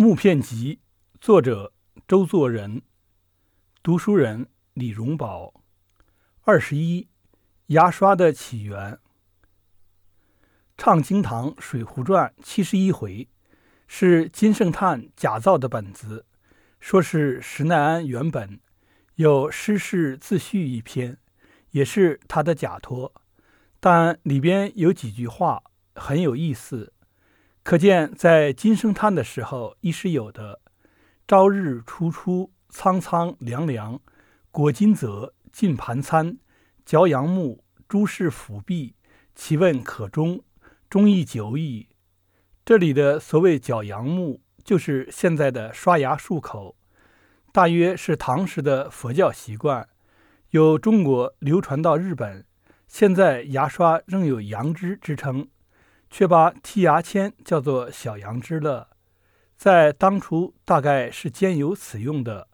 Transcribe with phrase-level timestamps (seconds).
[0.00, 0.76] 木片集》，
[1.20, 1.72] 作者
[2.06, 2.82] 周作人，
[3.82, 5.52] 读书人李荣宝。
[6.42, 7.08] 二十一，
[7.66, 8.92] 牙刷的起源。
[10.76, 13.28] 《唱经堂水浒传》七十一回，
[13.88, 16.24] 是金圣叹假造的本子，
[16.78, 18.60] 说是石耐庵原本，
[19.16, 21.18] 有诗事自序一篇，
[21.72, 23.12] 也是他的假托，
[23.80, 25.64] 但里边有几句话
[25.96, 26.92] 很有意思。
[27.68, 30.62] 可见，在金生叹的时候，亦是有的。
[31.26, 34.00] 朝日初出，苍苍凉凉。
[34.50, 36.38] 果金泽，进盘参，
[36.86, 38.94] 嚼杨木，诸事辅弼。
[39.34, 40.40] 其问可中，
[40.88, 41.90] 中亦久矣。
[42.64, 46.74] 这里的所谓嚼杨木，就是现在的刷牙漱口，
[47.52, 49.86] 大约是唐时的佛教习惯，
[50.52, 52.46] 由中国流传到日本。
[52.86, 55.46] 现在牙刷仍有杨枝之称。
[56.10, 58.96] 却把剔牙签叫做小羊脂了，
[59.56, 62.48] 在当初大概是兼有此用的。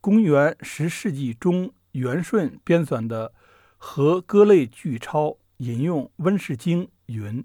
[0.00, 3.30] 公元十世纪中，元顺编纂的
[3.76, 7.44] 《和歌类巨钞》引用《温氏经》云：“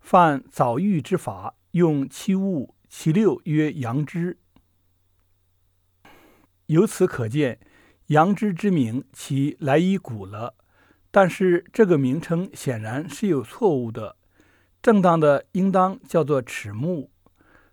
[0.00, 4.38] 犯早育之法，用七物，其六曰羊脂。”
[6.66, 7.58] 由此可见，
[8.06, 10.54] 羊脂之名其来已古了。
[11.16, 14.16] 但是这个名称显然是有错误的，
[14.82, 17.12] 正当的应当叫做齿木。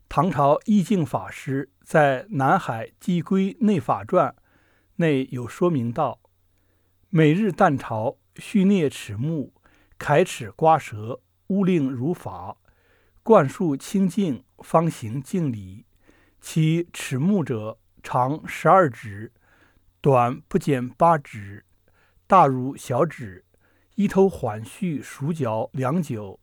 [0.08, 4.30] 唐朝义净法师在《南海寄归内法传》
[4.98, 6.20] 内有说明道
[7.10, 9.52] ：“每日旦朝，须啮齿木，
[9.98, 12.58] 凯齿刮舌，勿令如法，
[13.24, 15.88] 灌输清净，方行敬礼。
[16.40, 19.32] 其齿木者，长十二指，
[20.00, 21.66] 短不减八指。”
[22.32, 23.44] 大如小指，
[23.96, 26.40] 一头缓续数嚼良久。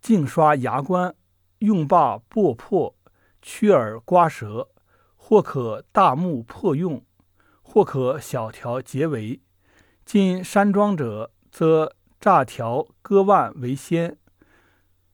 [0.00, 1.16] 净刷牙关，
[1.58, 2.94] 用罢剥破，
[3.40, 4.68] 屈耳刮舌，
[5.16, 7.04] 或可大木破用，
[7.60, 9.42] 或可小条结为。
[10.04, 14.14] 进山庄者，则炸条割腕为先；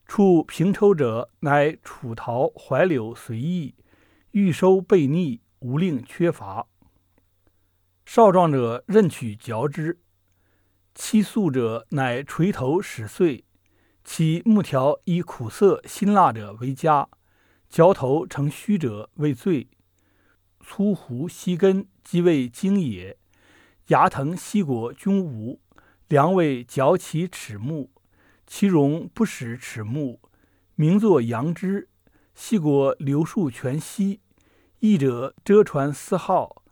[0.05, 3.75] 处平抽者，乃楚桃怀柳随意，
[4.33, 6.67] 欲收备逆，无令缺乏。
[8.11, 9.99] 少壮者任取嚼之，
[10.95, 13.45] 七素者乃垂头使碎，
[14.03, 17.07] 其木条以苦涩辛辣者为佳，
[17.69, 19.69] 嚼头成虚者为最。
[20.63, 23.19] 粗胡细根即为精也。
[23.89, 25.61] 牙疼细果均无，
[26.09, 27.91] 良为嚼其齿木，
[28.47, 30.19] 其容不使齿木，
[30.77, 31.91] 名作杨枝。
[32.35, 34.23] 细果流数全稀，
[34.79, 36.63] 益者遮传丝号。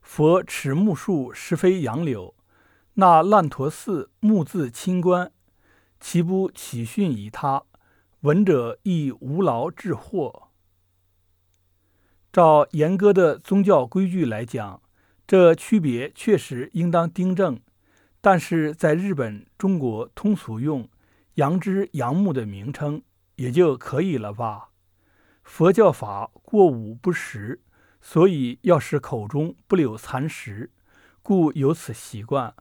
[0.00, 2.34] 佛持木树实非杨柳，
[2.94, 5.30] 那烂陀寺木字清官，
[6.00, 7.62] 其不起训以他，
[8.20, 10.48] 闻者亦无劳致祸。
[12.32, 14.82] 照严格的宗教规矩来讲，
[15.26, 17.60] 这区别确实应当订正，
[18.20, 20.88] 但是在日本、中国通俗用
[21.34, 23.02] 杨枝、杨木的名称
[23.36, 24.70] 也就可以了吧？
[25.42, 27.60] 佛教法过午不食。
[28.00, 30.70] 所以要使口中不留残食，
[31.22, 32.54] 故有此习惯。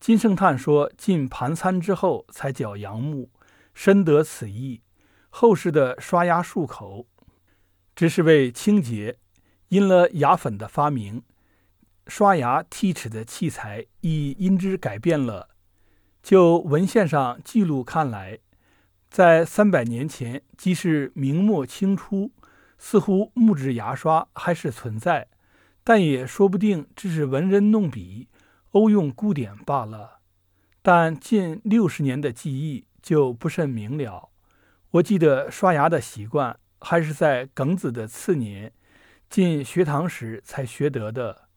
[0.00, 3.30] 金圣叹说：“进盘餐之后才嚼杨木，
[3.74, 4.82] 深得此意。
[5.30, 7.06] 后世的刷牙漱口，
[7.94, 9.18] 只是为清洁。
[9.68, 11.22] 因了牙粉的发明，
[12.06, 15.48] 刷牙剔齿的器材亦因之改变了。
[16.22, 18.38] 就文献上记录看来，
[19.10, 22.32] 在三百年前，即是明末清初。”
[22.78, 25.28] 似乎木质牙刷还是存在，
[25.82, 28.28] 但也说不定只是文人弄笔、
[28.72, 30.18] 欧用古典罢了。
[30.82, 34.30] 但近六十年的记忆就不甚明了。
[34.92, 38.72] 我记得刷牙的习惯还是在庚子的次年
[39.28, 41.48] 进学堂时才学得的。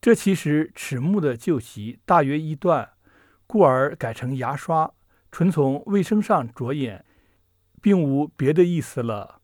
[0.00, 2.90] 这其实齿木的旧习大约一段，
[3.48, 4.92] 故而改成牙刷，
[5.32, 7.04] 纯从卫生上着眼，
[7.82, 9.37] 并无别的意思了。